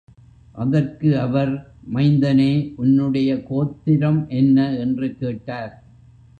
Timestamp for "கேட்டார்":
5.15-5.83